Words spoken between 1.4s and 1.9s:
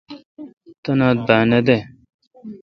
نہ دہ۔